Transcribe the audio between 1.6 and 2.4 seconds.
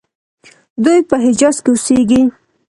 کې اوسیږي.